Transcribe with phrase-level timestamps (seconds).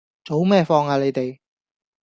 [0.25, 1.37] 早咩放呀你哋